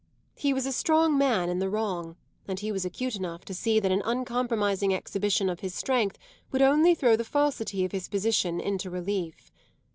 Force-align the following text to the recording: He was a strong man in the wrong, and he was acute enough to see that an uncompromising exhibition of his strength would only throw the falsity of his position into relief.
He 0.33 0.51
was 0.51 0.65
a 0.65 0.71
strong 0.71 1.15
man 1.15 1.47
in 1.47 1.59
the 1.59 1.69
wrong, 1.69 2.15
and 2.47 2.59
he 2.59 2.71
was 2.71 2.85
acute 2.85 3.15
enough 3.15 3.45
to 3.45 3.53
see 3.53 3.79
that 3.79 3.91
an 3.91 4.01
uncompromising 4.03 4.95
exhibition 4.95 5.47
of 5.47 5.59
his 5.59 5.75
strength 5.75 6.17
would 6.51 6.63
only 6.63 6.95
throw 6.95 7.15
the 7.15 7.23
falsity 7.23 7.85
of 7.85 7.91
his 7.91 8.07
position 8.09 8.59
into 8.59 8.89
relief. 8.89 9.51